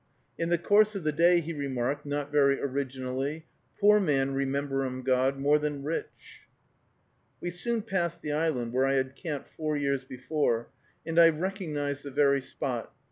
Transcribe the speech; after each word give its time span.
In 0.35 0.49
the 0.49 0.57
course 0.57 0.95
of 0.95 1.03
the 1.03 1.11
day, 1.11 1.41
he 1.41 1.53
remarked, 1.53 2.07
not 2.07 2.31
very 2.31 2.59
originally, 2.59 3.45
"Poor 3.79 3.99
man 3.99 4.33
rememberum 4.33 5.03
God 5.03 5.37
more 5.37 5.59
than 5.59 5.83
rich." 5.83 6.41
We 7.39 7.51
soon 7.51 7.83
passed 7.83 8.23
the 8.23 8.31
island 8.31 8.73
where 8.73 8.85
I 8.87 8.95
had 8.95 9.15
camped 9.15 9.49
four 9.49 9.77
years 9.77 10.03
before, 10.03 10.69
and 11.05 11.19
I 11.19 11.29
recognized 11.29 12.01
the 12.03 12.09
very 12.09 12.41
spot. 12.41 12.91